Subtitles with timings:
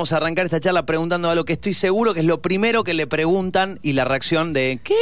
[0.00, 2.94] vamos a arrancar esta charla preguntando algo que estoy seguro que es lo primero que
[2.94, 4.94] le preguntan y la reacción de ¿qué?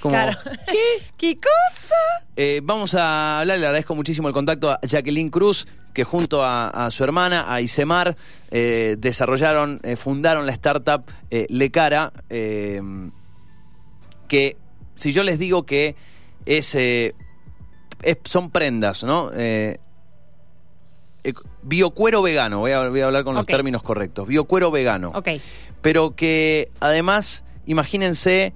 [0.00, 0.38] Como, Claro.
[0.66, 0.78] ¿Qué?
[1.18, 1.94] ¿Qué cosa?
[2.36, 6.68] Eh, vamos a hablar, le agradezco muchísimo el contacto a Jacqueline Cruz, que junto a,
[6.70, 8.16] a su hermana, a Isemar,
[8.50, 11.04] eh, desarrollaron, eh, fundaron la startup
[11.50, 12.10] Lecara,
[14.26, 14.56] que
[14.96, 15.96] si yo les digo que
[16.46, 17.12] es, es-
[18.24, 19.30] son prendas, ¿no?
[21.24, 25.28] Eh, biocuero vegano, voy a, voy a hablar con los términos correctos, biocuero vegano Ok.
[25.82, 28.54] pero que además, imagínense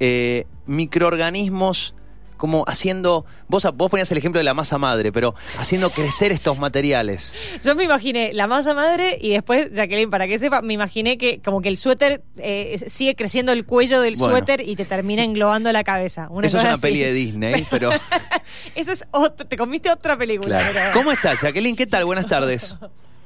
[0.00, 1.94] eh, microorganismos
[2.42, 6.58] como haciendo, vos, vos ponías el ejemplo de la masa madre, pero haciendo crecer estos
[6.58, 7.36] materiales.
[7.62, 11.40] Yo me imaginé la masa madre y después, Jacqueline, para que sepa, me imaginé que
[11.40, 14.34] como que el suéter eh, sigue creciendo el cuello del Bueno.
[14.34, 16.26] suéter y te termina englobando la cabeza.
[16.30, 16.82] Una Eso es una así.
[16.82, 17.90] peli de Disney, pero
[18.74, 20.58] Eso es otro, te comiste otra película.
[20.58, 20.72] claro.
[20.74, 21.76] pero- ¿Cómo estás, Jacqueline?
[21.76, 22.04] ¿Qué tal?
[22.06, 22.76] Buenas tardes.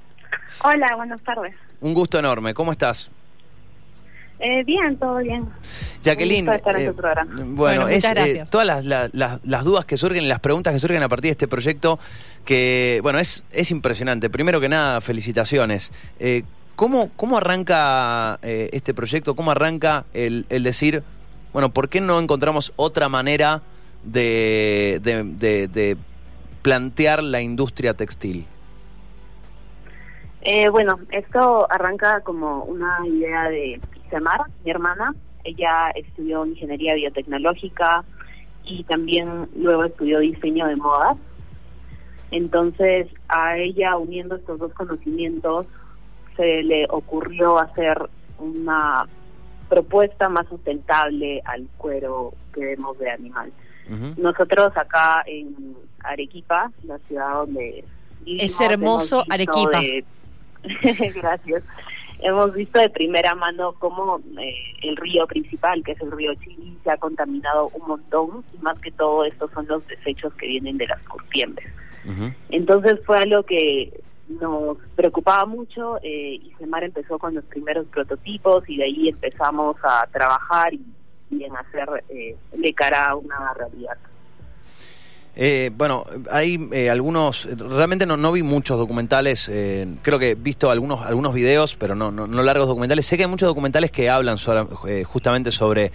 [0.62, 1.54] Hola, buenas tardes.
[1.80, 2.52] Un gusto enorme.
[2.52, 3.10] ¿Cómo estás?
[4.38, 5.46] Eh, bien, todo bien.
[6.02, 7.30] Jacqueline, en eh, tu programa.
[7.34, 10.78] bueno, Bueno, es eh, todas las, la- las- las dudas que surgen, las preguntas que
[10.80, 11.98] surgen a partir de este proyecto,
[12.44, 14.28] que, bueno, es, es impresionante.
[14.28, 15.90] Primero que nada, felicitaciones.
[16.20, 16.42] Eh,
[16.76, 19.34] ¿cómo, ¿Cómo arranca eh, este proyecto?
[19.34, 21.02] ¿Cómo arranca el, el decir,
[21.54, 23.62] bueno, ¿por qué no encontramos otra manera
[24.04, 25.96] de, de- de- de
[26.60, 28.44] plantear la industria textil?
[30.42, 35.14] Eh, bueno, esto arranca como una idea de Isemar, mi hermana.
[35.44, 38.04] Ella estudió ingeniería biotecnológica
[38.64, 41.16] y también luego estudió diseño de modas.
[42.30, 45.66] Entonces, a ella uniendo estos dos conocimientos,
[46.36, 47.96] se le ocurrió hacer
[48.38, 49.06] una
[49.68, 53.52] propuesta más sustentable al cuero que vemos de animal.
[54.16, 57.84] Nosotros acá en Arequipa, la ciudad donde
[58.24, 59.80] vivimos, Es hermoso Arequipa.
[59.80, 60.04] de-
[61.14, 61.62] Gracias.
[62.20, 66.76] Hemos visto de primera mano cómo eh, el río principal, que es el río Chili,
[66.82, 70.78] se ha contaminado un montón y más que todo estos son los desechos que vienen
[70.78, 71.70] de las curtiembres.
[72.50, 73.92] Entonces fue algo que
[74.28, 79.76] nos preocupaba mucho eh, y Semar empezó con los primeros prototipos y de ahí empezamos
[79.82, 80.84] a trabajar y,
[81.30, 83.98] y en hacer eh, de cara a una realidad.
[85.38, 90.34] Eh, bueno, hay eh, algunos, realmente no, no vi muchos documentales, eh, creo que he
[90.34, 93.04] visto algunos, algunos videos, pero no, no, no largos documentales.
[93.04, 95.92] Sé que hay muchos documentales que hablan sobre- eh, justamente sobre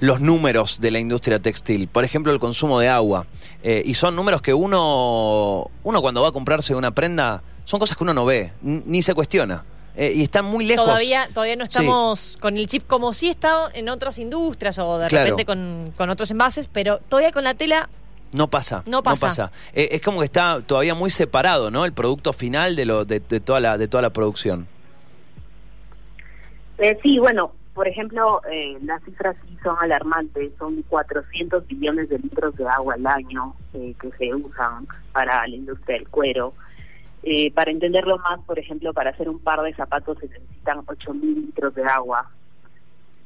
[0.00, 3.26] los números de la industria textil, por ejemplo el consumo de agua,
[3.62, 7.96] Eh, y son números que uno, uno cuando va a comprarse una prenda, son cosas
[7.96, 9.64] que uno no ve, ni se cuestiona,
[9.96, 10.86] Eh, y están muy lejos.
[10.86, 11.70] Todavía, todavía no Sí.
[11.72, 15.24] estamos con el chip como si está en otras industrias o de Claro.
[15.26, 17.88] repente con, con otros envases, pero todavía con la tela
[18.32, 18.82] No pasa.
[18.86, 19.50] No pasa.
[19.72, 21.84] Eh, es como que está todavía muy separado, ¿no?
[21.84, 24.66] El producto final de, lo, de, de toda, la, de toda la producción.
[26.78, 32.18] Eh, sí, bueno, por ejemplo, eh, las cifras sí son alarmantes, son 400 billones de
[32.18, 36.52] litros de agua al año eh, que se usan para la industria del cuero.
[37.22, 41.46] Eh, para entenderlo más, por ejemplo, para hacer un par de zapatos se necesitan 8.000
[41.46, 42.30] litros de agua.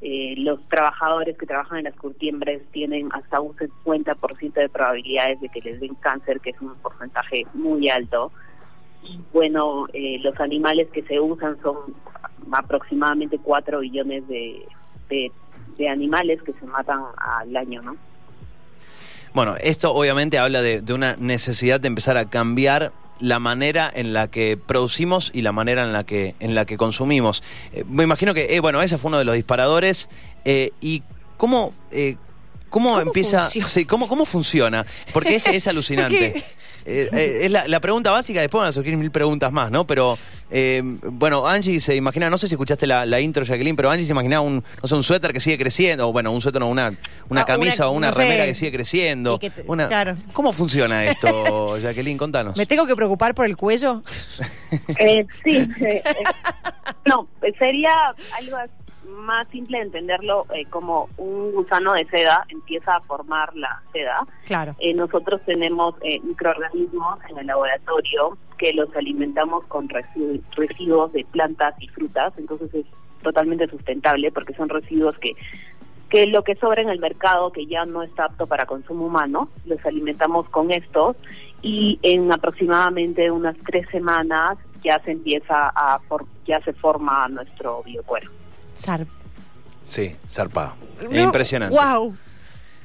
[0.06, 5.48] Eh, los trabajadores que trabajan en las curtiembres tienen hasta un 50% de probabilidades de
[5.48, 8.31] que les den cáncer, que es un porcentaje muy alto.
[9.03, 11.76] Y bueno, eh, los animales que se usan son
[12.53, 14.66] aproximadamente 4 billones de,
[15.09, 15.32] de,
[15.78, 17.97] de animales que se matan al año, ¿no?
[19.32, 24.12] Bueno, esto obviamente habla de, de una necesidad de empezar a cambiar la manera en
[24.12, 27.42] la que producimos y la manera en la que en la que consumimos.
[27.72, 30.08] Eh, me imagino que, eh, bueno, ese fue uno de los disparadores.
[30.44, 31.02] eh, ¿Y
[31.36, 32.16] cómo, eh,
[32.70, 33.41] cómo, ¿Cómo empieza?
[33.41, 33.69] funciona?
[33.69, 34.84] Sí, ¿cómo, ¿Cómo funciona?
[35.12, 36.44] Porque es, es alucinante.
[36.87, 39.87] Eh, eh, es la, la pregunta básica, después van a surgir mil preguntas más, ¿no?
[39.87, 40.19] Pero,
[40.50, 44.05] eh, bueno, Angie se imagina, no sé si escuchaste la, la intro, Jacqueline, pero Angie
[44.05, 46.67] se imaginaba un, no sé, un suéter que sigue creciendo, o bueno, un suéter o
[46.67, 46.93] una,
[47.31, 48.22] una Ah, camisa una- o una no sé.
[48.22, 49.37] remera que sigue creciendo.
[49.37, 50.15] Y que te- una- claro.
[50.34, 52.19] ¿Cómo funciona esto, Jacqueline?
[52.19, 52.56] Contanos.
[52.56, 54.03] ¿Me tengo que preocupar por el cuello?
[54.99, 56.12] Eh, sí, eh, eh,
[57.06, 57.28] no,
[57.61, 57.91] sería
[58.37, 58.57] algo
[59.04, 64.27] más simple de entenderlo eh, como un gusano de seda empieza a formar la seda.
[64.47, 64.74] Claro.
[64.78, 71.24] Eh, nosotros tenemos eh, microorganismos en el laboratorio que los alimentamos con resi- residuos de
[71.33, 72.86] plantas y frutas, entonces es
[73.22, 75.34] totalmente sustentable porque son residuos que
[76.10, 79.48] que lo que sobra en el mercado que ya no está apto para consumo humano,
[79.65, 81.16] los alimentamos con estos
[81.60, 87.83] y en aproximadamente unas tres semanas ya se empieza a for- ya se forma nuestro
[87.83, 88.30] biocuero.
[88.78, 89.06] Zar-
[89.88, 90.74] Sí, zarpado.
[91.10, 91.76] No, Impresionante.
[91.76, 92.16] ¡Wow!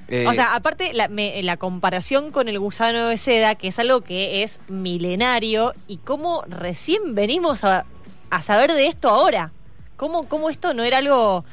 [0.08, 3.78] Eh, O sea, aparte la, me- la comparación con el gusano de seda, que es
[3.80, 7.86] algo que es milenario, y cómo recién venimos a
[8.32, 9.52] a saber de esto ahora?
[9.98, 11.44] ¿Cómo, cómo esto no era algo,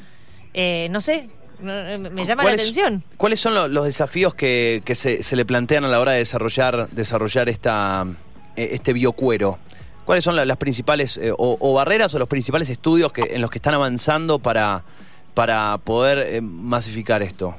[0.55, 3.03] eh, no sé, me llama la atención?
[3.17, 7.49] ¿Cuáles son los, desafíos que, se, se, le plantean a la hora de desarrollar, desarrollar
[7.49, 8.07] esta,
[8.57, 9.59] eh, este biocuero?
[10.07, 13.59] ¿Cuáles son las principales eh, o, barreras o los principales estudios que, en los que
[13.59, 14.85] están avanzando para,
[15.35, 17.55] para poder masificar esto?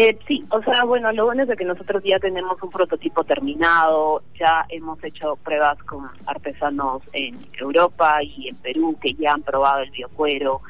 [0.00, 4.22] Eh, sí, o sea, bueno, lo bueno es que nosotros ya tenemos un prototipo terminado,
[4.38, 9.80] ya hemos hecho pruebas con artesanos en Europa y en Perú que ya han probado
[9.80, 10.60] el biocuero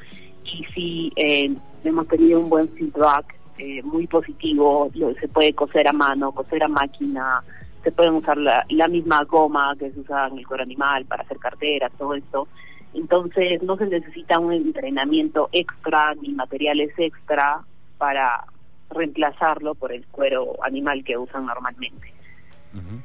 [0.45, 1.55] y sí eh,
[1.85, 6.69] hemos tenido un buen feedback eh, muy positivo, se puede coser a mano, coser a
[6.69, 7.43] máquina,
[7.83, 11.23] se pueden usar la, la misma goma que se usa en el cuero animal para
[11.23, 12.49] hacer carteras, todo esto.
[12.95, 17.61] Entonces no se necesita un entrenamiento extra ni materiales extra
[17.99, 18.45] para
[18.91, 22.13] reemplazarlo por el cuero animal que usan normalmente.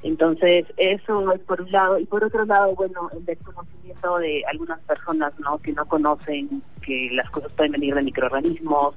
[0.04, 1.98] Entonces, eso es por un lado.
[1.98, 5.58] Y por otro lado, bueno, el desconocimiento de algunas personas ¿no?
[5.58, 8.96] que no conocen que las cosas pueden venir de microorganismos,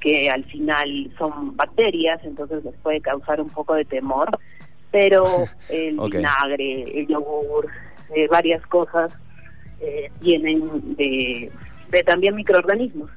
[0.00, 4.28] que al final son bacterias, entonces les puede causar un poco de temor.
[4.90, 5.24] Pero
[5.68, 7.66] el vinagre, el yogur,
[8.14, 9.12] eh, varias cosas
[9.80, 11.50] eh, vienen de,
[11.90, 13.10] de también microorganismos.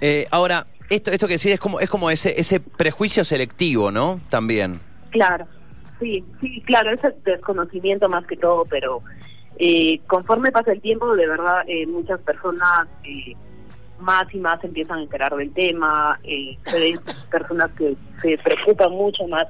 [0.00, 4.20] Eh, ahora, esto, esto que decís es como, es como ese, ese prejuicio selectivo, ¿no?
[4.28, 4.80] También.
[5.10, 5.46] Claro,
[6.00, 9.02] sí, sí, claro, es el desconocimiento más que todo, pero
[9.58, 13.36] eh, conforme pasa el tiempo, de verdad, eh, muchas personas eh,
[14.00, 17.00] más y más empiezan a enterar del tema, eh, se ven
[17.30, 19.46] personas que se preocupan mucho más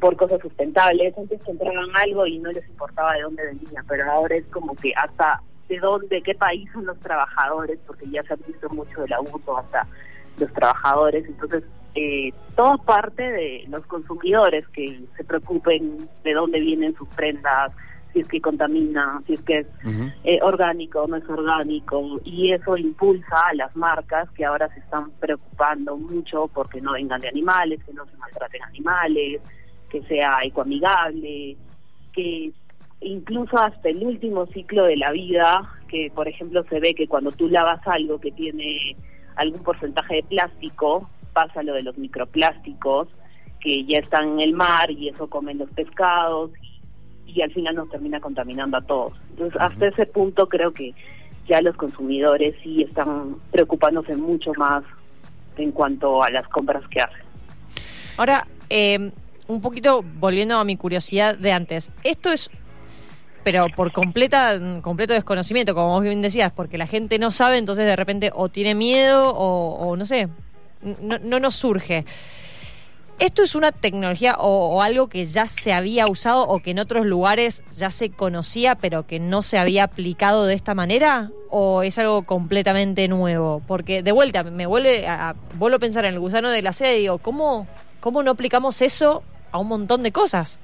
[0.00, 4.36] por cosas sustentables, antes compraban algo y no les importaba de dónde venía, pero ahora
[4.36, 8.36] es como que hasta de dónde, qué país son los trabajadores, porque ya se ha
[8.36, 9.86] visto mucho del abuso hasta
[10.38, 11.26] los trabajadores.
[11.26, 11.64] Entonces,
[11.94, 17.72] eh, todo parte de los consumidores que se preocupen de dónde vienen sus prendas,
[18.12, 19.66] si es que contamina, si es que es
[20.24, 24.80] eh, orgánico o no es orgánico, y eso impulsa a las marcas que ahora se
[24.80, 29.42] están preocupando mucho porque no vengan de animales, que no se maltraten animales,
[29.90, 31.56] que sea ecoamigable,
[32.12, 32.52] que
[33.00, 37.32] incluso hasta el último ciclo de la vida, que por ejemplo se ve que cuando
[37.32, 38.96] tú lavas algo que tiene
[39.36, 43.08] algún porcentaje de plástico, pasa lo de los microplásticos,
[43.60, 46.50] que ya están en el mar y eso comen los pescados
[47.26, 49.12] y, al final nos termina contaminando a todos.
[49.30, 50.92] Entonces, hasta ese punto creo que
[51.46, 54.82] ya los consumidores sí están preocupándose mucho más
[55.56, 57.22] en cuanto a las compras que hacen.
[58.16, 59.12] Ahora, eh,
[59.48, 62.50] un poquito volviendo a mi curiosidad de antes, ¿esto es
[63.48, 67.86] pero por completa, completo desconocimiento, como vos bien decías, porque la gente no sabe, entonces
[67.86, 70.28] de repente o tiene miedo o, no sé,
[70.82, 72.04] no, no, nos surge.
[73.18, 77.06] ¿Esto es una tecnología o, algo que ya se había usado o que en otros
[77.06, 81.30] lugares ya se conocía pero que no se había aplicado de esta manera?
[81.48, 83.62] ¿O es algo completamente nuevo?
[83.66, 86.98] Porque de vuelta, me vuelve a, vuelvo a pensar en el gusano de la sede
[86.98, 87.66] y digo, ¿cómo,
[88.00, 90.60] ¿cómo no aplicamos eso a un montón de cosas?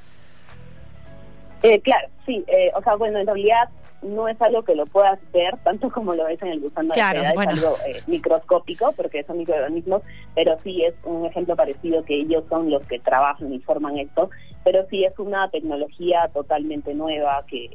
[1.62, 2.44] Eh, claro, sí.
[2.46, 3.68] Eh, o sea, bueno, en realidad
[4.04, 7.22] no es algo que lo puedas ver tanto como lo ves en el gusano claro,
[7.22, 10.02] es algo eh, microscópico porque son microorganismos,
[10.34, 14.30] pero sí es un ejemplo parecido que ellos son los que trabajan y forman esto,
[14.62, 17.70] pero sí es una tecnología totalmente nueva que,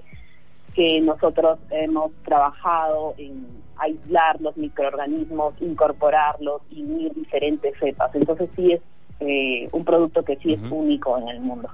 [0.76, 3.48] que nosotros hemos trabajado en
[3.78, 8.14] aislar los microorganismos, incorporarlos y unir diferentes cepas.
[8.14, 8.82] Entonces sí es
[9.20, 11.70] un producto que sí es único en el mundo.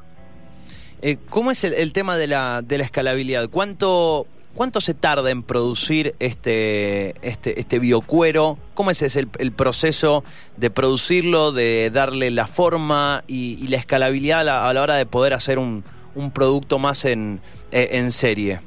[1.02, 3.50] Eh, ¿Cómo es el, tema de la, de la escalabilidad?
[3.50, 4.26] ¿Cuánto,
[4.56, 8.58] ¿Cuánto se tarda en producir este, este, este biocuero?
[8.74, 10.24] ¿Cómo es ese el, proceso
[10.58, 15.60] de producirlo, de darle la forma y, la escalabilidad a la, hora de poder hacer
[15.60, 15.84] un,
[16.16, 18.62] un producto más en, eh, en serie?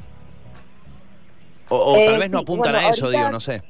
[1.70, 3.62] O, tal eh, vez no apuntan a eso, digo, no sé.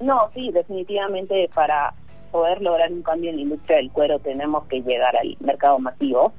[0.00, 1.94] No, sí, definitivamente para
[2.34, 6.32] poder lograr un cambio en la industria del cuero tenemos que llegar al mercado masivo.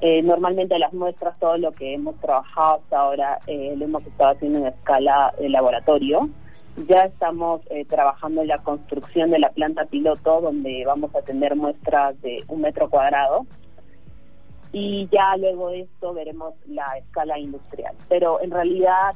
[0.00, 4.30] Eh, normalmente las muestras, todo lo que hemos trabajado hasta ahora, eh, lo hemos estado
[4.30, 6.28] haciendo en escala de laboratorio.
[6.88, 11.56] Ya estamos eh, trabajando en la construcción de la planta piloto, donde vamos a tener
[11.56, 13.46] muestras de un metro cuadrado.
[14.72, 17.94] Y ya luego de esto veremos la escala industrial.
[18.08, 19.14] Pero en realidad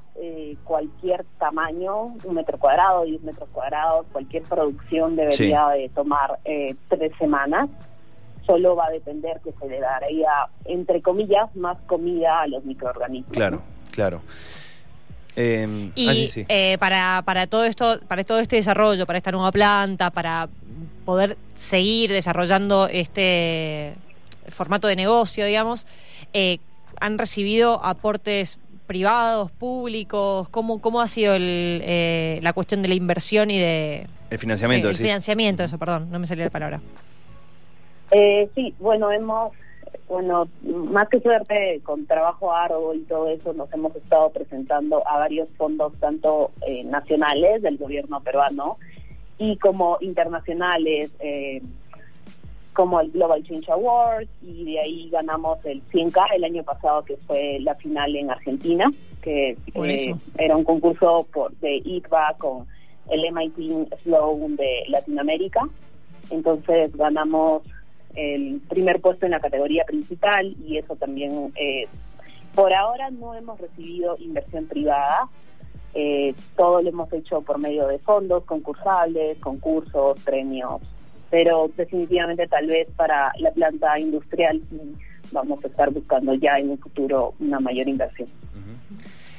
[0.65, 6.39] cualquier tamaño, un metro cuadrado, diez metros cuadrados, cualquier producción debería de tomar
[6.89, 7.69] tres semanas
[8.47, 13.33] solo va a depender que se le daría, entre comillas, más comida a los microorganismos.
[13.33, 14.23] Claro, claro.
[15.37, 19.53] Em, y ah, eh, para, para todo esto, para todo este desarrollo, para esta nueva
[19.53, 20.49] planta, para
[21.05, 23.95] poder seguir desarrollando este
[24.49, 25.87] formato de negocio, digamos,
[26.33, 26.59] eh,
[27.01, 30.49] han recibido aportes privados, públicos?
[30.49, 34.07] ¿Cómo, cómo ha sido el, eh, la cuestión de la inversión y de...
[34.31, 35.07] El financiamiento, Sí, el decís.
[35.09, 36.81] financiamiento, eso, perdón, no me salió la palabra.
[38.11, 39.53] Eh, sí, bueno, hemos,
[40.09, 45.19] bueno, más que suerte, con trabajo arduo y todo eso, nos hemos estado presentando a
[45.19, 48.79] varios fondos, tanto eh, nacionales del gobierno peruano
[49.39, 51.63] y como internacionales, eh,
[52.81, 57.19] como el Global Change Award, y de ahí ganamos el 100K el año pasado, que
[57.27, 62.67] fue la final en Argentina, que eh, era un concurso por, de ICBA con
[63.11, 65.61] el MIT Sloan de Latinoamérica.
[66.31, 67.65] Entonces ganamos
[68.15, 71.87] el primer puesto en la categoría principal y eso también, eh,
[72.55, 75.29] por ahora no hemos recibido inversión privada,
[75.93, 80.81] eh, todo lo hemos hecho por medio de fondos concursables, concursos, premios,
[81.31, 84.61] pero definitivamente tal vez para la planta industrial
[85.33, 88.29] vamos a estar buscando ya en un futuro una mayor inversión.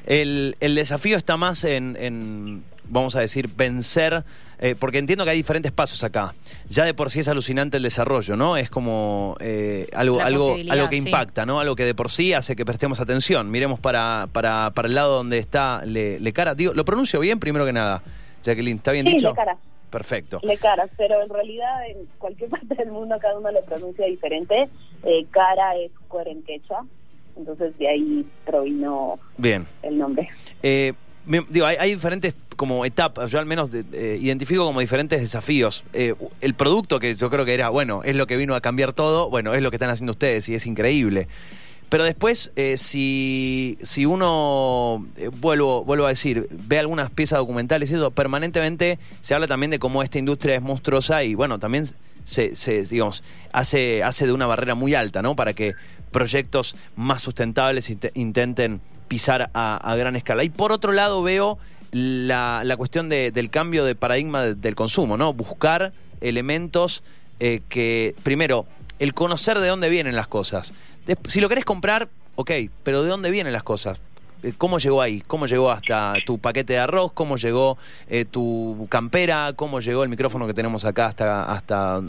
[0.06, 4.24] El, el desafío está más en, en, vamos a decir, vencer,
[4.60, 6.34] eh, porque entiendo que hay diferentes pasos acá.
[6.70, 8.58] Ya de por sí es alucinante el desarrollo, ¿no?
[8.58, 11.08] Es como eh, algo, algo, algo que sí.
[11.08, 11.60] impacta, ¿no?
[11.60, 13.52] Algo que de por sí hace que prestemos atención.
[13.52, 16.56] Miremos para, para, para el lado donde está Le, Le Cara.
[16.56, 18.02] Digo, lo pronuncio bien primero que nada.
[18.44, 19.30] Jacqueline, ¿está bien Sí, dicho?
[19.30, 19.58] Le Cara.
[19.92, 20.40] Perfecto.
[20.42, 24.68] Le caras, pero en realidad en cualquier parte del mundo cada uno le pronuncia diferente.
[25.04, 26.86] Eh, cara es cuero en quechua,
[27.38, 29.66] entonces de ahí provino Bien.
[29.84, 30.30] el nombre.
[30.64, 30.94] Eh,
[31.50, 35.84] digo, hay, hay diferentes como etapas, yo al menos de- eh, identifico como diferentes desafíos.
[35.94, 38.94] Eh, el producto que yo creo que era, bueno, es lo que vino a cambiar
[38.94, 41.28] todo, bueno, es lo que están haciendo ustedes y es increíble.
[41.92, 47.92] Pero después, eh, si, si uno, eh, vuelvo, vuelvo a decir, ve algunas piezas documentales
[47.92, 51.86] y eso, permanentemente se habla también de cómo esta industria es monstruosa y bueno, también
[52.24, 55.36] se, se, digamos, hace, hace de una barrera muy alta, ¿no?
[55.36, 55.74] Para que
[56.12, 58.80] proyectos más sustentables int- intenten
[59.10, 60.46] pisar a, a gran escala.
[60.46, 61.58] Y por otro lado veo
[61.92, 65.34] la, la cuestión de- del cambio de paradigma de- del consumo, ¿no?
[65.34, 67.04] Buscar elementos
[67.42, 68.66] eh, que, primero,
[69.02, 70.74] el conocer de dónde vienen las cosas.
[71.28, 72.52] Si lo querés comprar, ok,
[72.84, 74.00] pero ¿de dónde vienen las cosas?
[74.44, 75.22] Eh, ¿Cómo llegó ahí?
[75.28, 77.12] ¿Cómo llegó hasta tu paquete de arroz?
[77.14, 77.78] ¿Cómo llegó
[78.10, 79.54] eh, tu campera?
[79.56, 82.00] ¿Cómo llegó el micrófono que tenemos acá hasta, hasta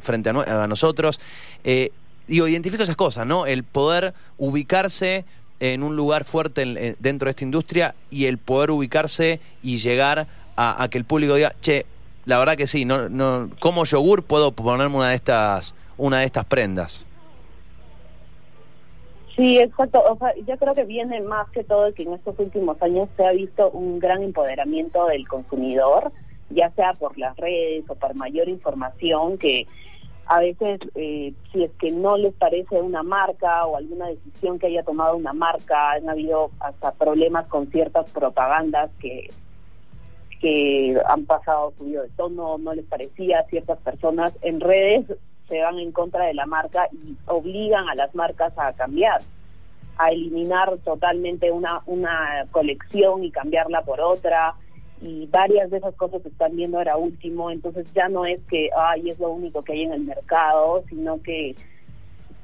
[0.00, 1.20] frente a, a nosotros?
[1.64, 1.90] Eh,
[2.28, 3.46] digo, identifico esas cosas, ¿no?
[3.46, 5.24] El poder ubicarse
[5.60, 9.78] en un lugar fuerte en- en- dentro de esta industria y el poder ubicarse y
[9.78, 11.86] llegar a, a que el público diga, che,
[12.26, 16.24] la verdad que sí, no, no, como yogur puedo ponerme una de estas, una de
[16.26, 17.06] estas prendas.
[19.36, 20.02] Sí, exacto.
[20.10, 23.24] O sea, yo creo que viene más que todo que en estos últimos años se
[23.24, 26.12] ha visto un gran empoderamiento del consumidor,
[26.50, 29.66] ya sea por las redes o por mayor información, que
[30.26, 34.66] a veces eh, si es que no les parece una marca o alguna decisión que
[34.66, 39.30] haya tomado una marca, han habido hasta problemas con ciertas propagandas que
[40.40, 45.06] que han pasado subido de tono, no les parecía a ciertas personas en redes
[45.48, 49.20] se van en contra de la marca y obligan a las marcas a cambiar,
[49.98, 54.54] a eliminar totalmente una, una colección y cambiarla por otra.
[55.00, 58.70] Y varias de esas cosas se están viendo ahora último, entonces ya no es que,
[58.76, 61.56] ay, es lo único que hay en el mercado, sino que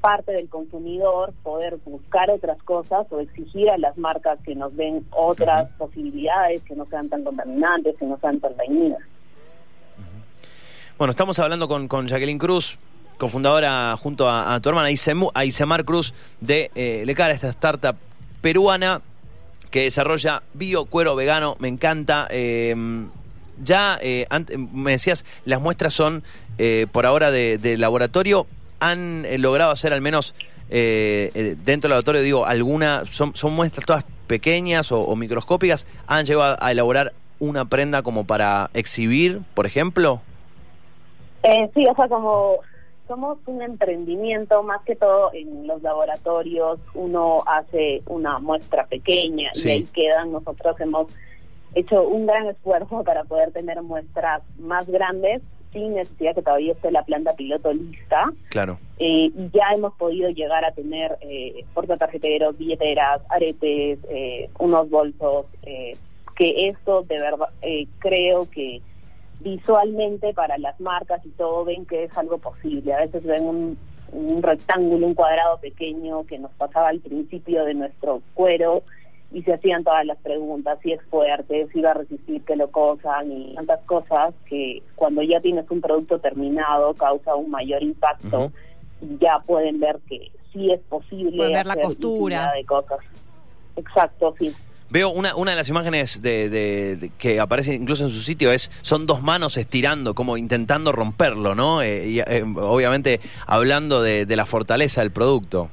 [0.01, 5.05] parte del consumidor poder buscar otras cosas o exigir a las marcas que nos den
[5.11, 9.01] otras posibilidades, que no sean tan contaminantes, que no sean tan dañinas.
[10.99, 12.77] Bueno, estamos hablando con, con Jacqueline Cruz,
[13.19, 17.95] cofundadora junto a, tu hermana Isemu- a Isemar Cruz de eh, Lecara, esta startup
[18.41, 19.01] peruana
[19.71, 21.57] que desarrolla biocuero vegano.
[21.61, 22.27] Me encanta.
[22.31, 22.75] Eh,
[23.63, 24.27] ya, eh,
[24.73, 26.25] me decías, las muestras son
[26.59, 28.49] eh, por ahora de, laboratorio.
[28.81, 30.35] ¿Han eh, logrado hacer al menos
[30.69, 35.87] eh, dentro del laboratorio, digo, alguna, son, son muestras todas pequeñas o, microscópicas?
[36.09, 40.23] ¿Han llegado a elaborar una prenda como para exhibir, por ejemplo?
[41.43, 42.59] Eh, sí, o sea, como
[43.07, 49.69] somos un emprendimiento, más que todo en los laboratorios, uno hace una muestra pequeña Sí.
[49.69, 50.33] y ahí quedan.
[50.33, 51.07] Nosotros hemos
[51.75, 55.43] hecho un gran esfuerzo para poder tener muestras más grandes
[55.73, 58.31] sin necesidad que todavía esté la planta piloto lista.
[58.51, 58.79] Claro.
[58.99, 65.47] Eh, y ya hemos podido llegar a tener eh, portatarjeteros, billeteras, aretes, eh, unos bolsos,
[65.63, 65.97] eh,
[66.37, 68.81] que esto de verdad eh, creo que
[69.41, 72.93] visualmente para las marcas y todo ven que es algo posible.
[72.93, 73.79] A veces ven un,
[74.13, 78.83] un rectángulo, un cuadrado pequeño que nos pasaba al principio de nuestro cuero
[79.31, 82.71] y se hacían todas las preguntas, si es fuerte, si va a resistir que lo
[82.71, 88.51] cosan y tantas cosas que cuando ya tienes un producto terminado causa un mayor impacto
[89.21, 92.53] ya pueden ver que sí es posible Pueden ver la costura.
[92.53, 92.99] de cosas.
[93.77, 94.53] Exacto, sí.
[94.91, 98.71] Veo una, una de las imágenes de, de- que aparece incluso en su sitio es
[98.81, 101.83] son dos manos estirando, como intentando romperlo, ¿no?
[101.83, 105.69] Eh, y, eh, obviamente hablando de, la fortaleza del producto.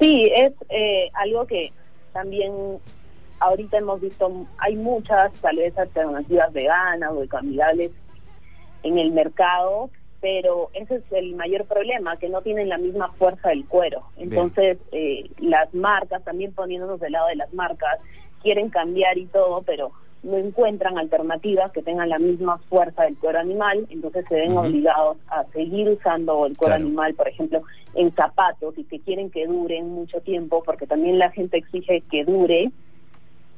[0.00, 1.72] Sí, es eh, algo que
[2.12, 2.52] también
[3.40, 7.90] ahorita hemos visto, hay muchas tal vez alternativas veganas o ecoamigables
[8.84, 13.50] en el mercado, pero ese es el mayor problema, que no tienen la misma fuerza
[13.50, 14.02] del cuero.
[14.16, 18.00] Entonces, eh, las marcas, también poniéndonos del lado de las marcas,
[18.42, 19.92] quieren cambiar y todo, pero
[20.24, 25.16] no encuentran alternativas que tengan la misma fuerza del cuero animal, entonces se ven obligados
[25.28, 26.86] a seguir usando el cuero Claro.
[26.86, 27.62] animal, por ejemplo,
[27.94, 32.24] en zapatos y que quieren que duren mucho tiempo, porque también la gente exige que
[32.24, 32.70] dure,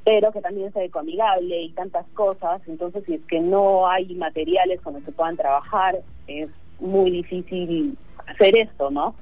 [0.04, 2.62] pero que también sea ecoamigable y tantas cosas.
[2.66, 7.97] Entonces, si es que no hay materiales con los que puedan trabajar, es muy difícil
[8.26, 9.14] hacer esto, ¿no?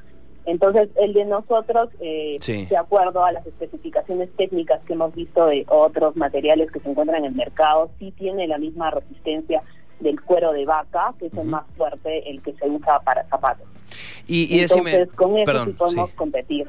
[0.47, 2.65] Entonces, el de nosotros, eh, Sí.
[2.67, 7.19] de acuerdo a las especificaciones técnicas que hemos visto de otros materiales que se encuentran
[7.25, 9.63] en el mercado, sí tiene la misma resistencia
[10.01, 13.67] del cuero de vaca, que es el más fuerte, el que se usa para zapatos.
[14.27, 16.17] Y, y Entonces, decime, con eso perdón, sí podemos sí.
[16.17, 16.67] competir.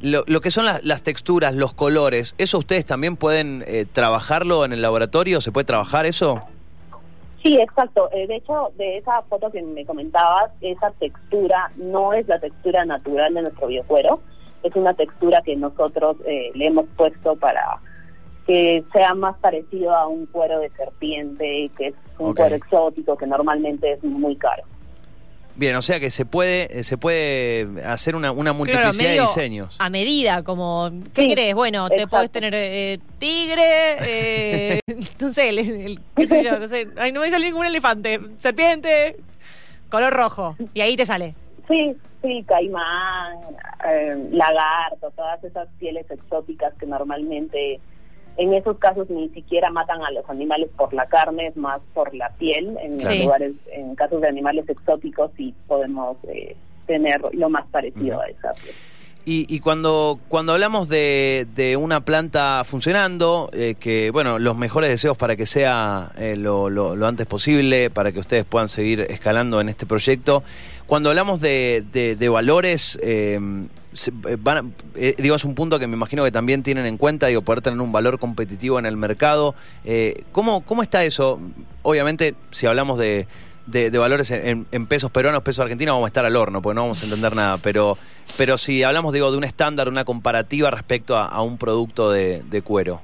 [0.00, 4.64] Lo, lo que son las, las texturas, los colores, ¿eso ustedes también pueden eh, trabajarlo
[4.64, 5.40] en el laboratorio?
[5.40, 6.42] ¿Se puede trabajar eso?
[7.42, 8.10] Sí, exacto.
[8.12, 12.84] Eh, de hecho, de esa foto que me comentabas, esa textura no es la textura
[12.84, 14.20] natural de nuestro biocuero,
[14.64, 17.78] es una textura que nosotros eh, le hemos puesto para
[18.46, 23.26] que sea más parecido a un cuero de serpiente, que es un cuero exótico que
[23.26, 24.62] normalmente es muy caro.
[25.56, 29.22] Bien, o sea que se puede, eh, se puede hacer una, una Claro, multiplicidad medio
[29.22, 29.76] de diseños.
[29.80, 31.54] A medida, como, ¿qué Sí, crees?
[31.54, 34.80] Bueno, te podés tener eh, tigre, eh,
[35.20, 36.88] no sé, el, el- qué sé yo, no sé.
[36.98, 38.20] Ay, no me sale ningún elefante.
[38.38, 39.16] Serpiente,
[39.88, 40.56] color rojo.
[40.74, 41.34] Y ahí te sale.
[41.66, 43.38] Sí, sí, caimán,
[43.88, 47.80] eh, lagarto, todas esas pieles exóticas que normalmente
[48.38, 52.14] en esos casos ni siquiera matan a los animales por la carne, es más por
[52.14, 52.76] la piel.
[52.82, 53.18] En Sí.
[53.22, 58.52] lugares, en casos de animales exóticos sí podemos eh, tener lo más parecido a esa
[58.54, 58.74] piel.
[59.28, 64.88] Y, y cuando, cuando hablamos de, de una planta funcionando, eh, que bueno, los mejores
[64.88, 69.00] deseos para que sea eh, lo, lo- lo antes posible, para que ustedes puedan seguir
[69.10, 70.44] escalando en este proyecto.
[70.86, 73.40] Cuando hablamos de, de- valores, eh,
[74.28, 77.26] eh, van eh, digo, es un punto que me imagino que también tienen en cuenta,
[77.26, 79.56] digo, poder tener un valor competitivo en el mercado.
[80.30, 81.40] ¿cómo, ¿Cómo está eso?
[81.82, 83.26] Obviamente, si hablamos de,
[83.66, 86.74] de, de valores en, en pesos peruanos, pesos argentinos, vamos a estar al horno, porque
[86.74, 87.58] no vamos a entender nada.
[87.58, 87.98] Pero,
[88.36, 92.42] pero si hablamos, digo, de un estándar, una comparativa respecto a, a un producto de,
[92.44, 93.00] de cuero.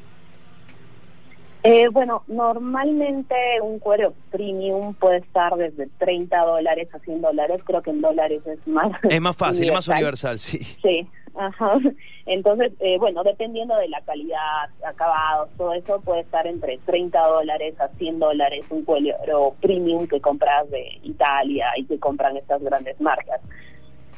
[1.64, 7.81] Eh, bueno, normalmente un cuero premium puede estar desde 30 dólares a 100 dólares, creo
[7.83, 10.59] que en dólares es más Es más fácil, es más universal, sí.
[10.83, 11.79] Sí, ajá.
[12.27, 17.81] Entonces, eh, bueno, dependiendo de la calidad, acabados, todo eso puede estar entre 30 dólares
[17.81, 23.01] a 100 dólares un cuero premium que compras de Italia y que compran estas grandes
[23.01, 23.40] marcas.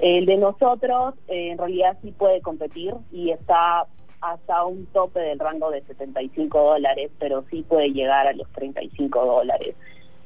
[0.00, 3.86] El de nosotros, eh, en realidad sí puede competir y está
[4.20, 9.24] hasta un tope del rango de 75 dólares, pero sí puede llegar a los 35
[9.24, 9.76] dólares.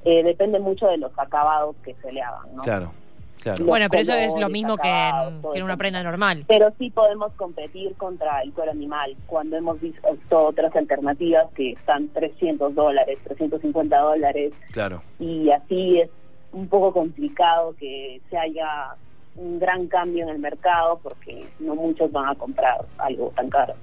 [0.04, 2.62] Eh, depende mucho de los acabados que se le hagan, ¿no?
[2.62, 2.92] Claro,
[3.40, 3.64] claro.
[3.64, 6.44] Bueno, pero eso es lo mismo que en, que en una prenda normal.
[6.48, 12.08] pero sí podemos competir contra el cuero animal cuando hemos visto otras alternativas que están
[12.08, 15.02] 300 dólares, 350 dólares Claro.
[15.18, 16.10] y así es
[16.52, 18.94] un poco complicado que se haya
[19.36, 23.74] un gran cambio en el mercado porque no muchos van a comprar algo tan caro.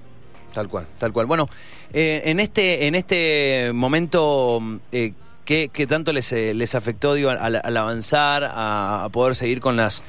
[0.53, 1.25] Tal cual, tal cual.
[1.25, 1.45] Bueno,
[1.93, 4.59] eh, en este en este momento,
[4.91, 5.11] eh,
[5.45, 10.03] ¿qué, tanto les, eh, les afectó digo, al, avanzar, a, poder seguir con las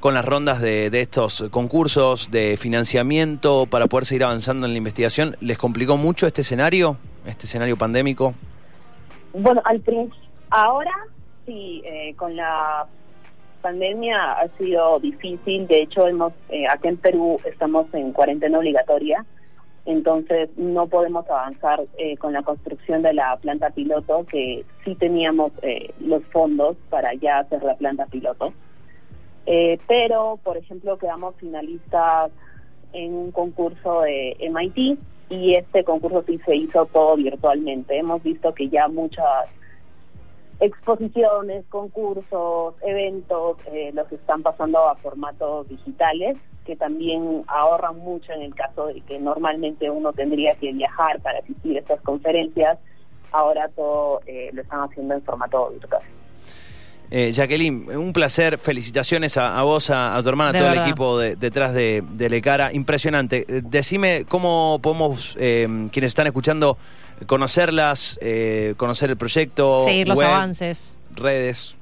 [0.00, 4.78] con las rondas de, de estos concursos de financiamiento para poder seguir avanzando en la
[4.78, 5.36] investigación?
[5.42, 8.34] ¿Les complicó mucho este escenario, este escenario pandémico?
[9.34, 9.82] Bueno, al
[10.48, 10.94] ahora
[11.46, 12.86] sí, eh, con la
[13.62, 15.66] pandemia ha sido difícil.
[15.66, 19.24] De hecho, hemos eh, acá en Perú estamos en cuarentena obligatoria,
[19.86, 25.52] entonces no podemos avanzar eh, con la construcción de la planta piloto, que sí teníamos
[25.62, 28.52] eh, los fondos para ya hacer la planta piloto.
[29.46, 32.30] Eh, pero, por ejemplo, quedamos finalistas
[32.92, 34.98] en un concurso de MIT
[35.30, 37.96] y este concurso sí se hizo todo virtualmente.
[37.96, 39.46] Hemos visto que ya muchas
[40.60, 48.42] exposiciones, concursos, eventos eh, los están pasando a formatos digitales que también ahorran mucho en
[48.42, 52.78] el caso de que normalmente uno tendría que viajar para asistir a estas conferencias.
[53.32, 56.02] Ahora todo eh, lo están haciendo en formato virtual.
[57.12, 60.78] Eh, Jacqueline, un placer, felicitaciones a, a vos, a, a tu hermana, a todo el
[60.80, 63.44] equipo de- detrás de, de Lecara, impresionante.
[63.48, 66.78] Eh, Decime cómo podemos, eh, quienes están escuchando,
[67.26, 70.96] conocerlas, eh, conocer el proyecto, Seguir los web, avances.
[71.12, 71.74] redes.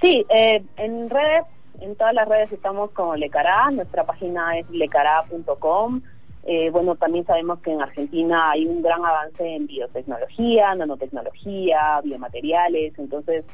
[0.00, 1.44] Sí, eh, en redes,
[1.80, 6.00] en todas las redes estamos como Lecará, nuestra página es lecará.com.
[6.46, 12.92] Eh, bueno, también sabemos que en Argentina hay un gran avance en biotecnología, nanotecnología, biomateriales,
[12.98, 13.44] entonces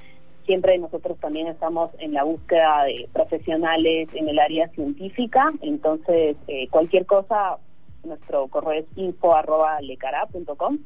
[0.50, 6.66] siempre nosotros también estamos en la búsqueda de profesionales en el área científica, entonces eh,
[6.70, 7.58] cualquier cosa,
[8.02, 10.78] nuestro correo es info arroba lecará.com.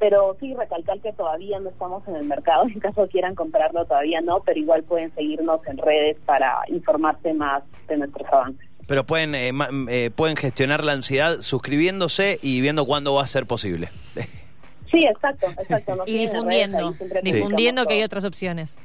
[0.00, 4.20] Pero sí, recalcar que todavía no estamos en el mercado, en caso quieran comprarlo todavía
[4.20, 8.68] no, pero igual pueden seguirnos en redes para informarse más de nuestros avances.
[8.88, 9.52] Pero pueden, eh,
[9.90, 13.90] eh, pueden gestionar la ansiedad suscribiéndose y viendo cuándo va a ser posible.
[14.90, 15.96] Sí, exacto, exacto.
[15.96, 18.78] nos Y difundiendo, redes, difundiendo que hay otras opciones.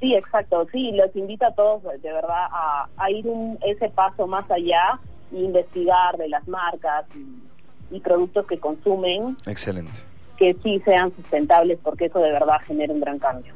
[0.00, 0.66] Sí, exacto.
[0.72, 4.98] Sí, los invito a todos, de verdad, a, a ir un, ese paso más allá
[5.32, 10.00] e investigar de las marcas y, y productos que consumen, Excelente.
[10.36, 13.52] que sí sean sustentables, porque eso de verdad genera un gran cambio.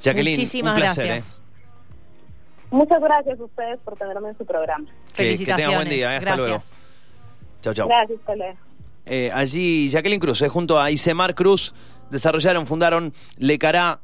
[0.00, 1.06] Jacqueline, Muchísimas un placer.
[1.06, 1.38] gracias.
[1.38, 1.42] ¿eh?
[2.70, 4.86] Muchas gracias a ustedes por tenerme en su programa.
[5.14, 6.12] Que, que tenga buen día.
[6.12, 6.16] ¿eh?
[6.16, 6.48] Hasta Gracias.
[6.48, 6.62] luego.
[7.62, 7.88] Chau, chau.
[7.88, 8.56] Gracias, colega.
[9.06, 11.72] Eh, allí Jacqueline Cruz, eh, junto a Isemar Cruz,
[12.10, 13.94] desarrollaron, fundaron Lecará.